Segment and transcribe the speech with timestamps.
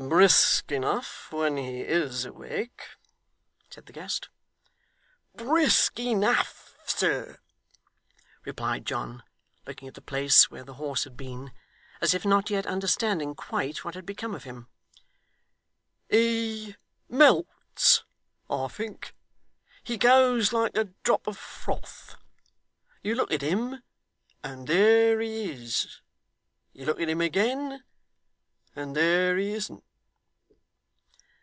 [0.00, 2.90] 'Brisk enough when he is awake,'
[3.68, 4.28] said the guest.
[5.34, 7.38] 'Brisk enough, sir!'
[8.44, 9.24] replied John,
[9.66, 11.50] looking at the place where the horse had been,
[12.00, 14.68] as if not yet understanding quite, what had become of him.
[16.08, 16.76] 'He
[17.08, 18.04] melts,
[18.48, 19.16] I think.
[19.82, 22.14] He goes like a drop of froth.
[23.02, 23.82] You look at him,
[24.44, 26.00] and there he is.
[26.72, 27.82] You look at him again,
[28.76, 29.82] and there he isn't.